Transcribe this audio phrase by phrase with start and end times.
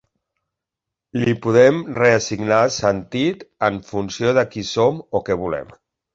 [1.23, 5.73] Li podem reassignar sentit en funció de qui som o què volem.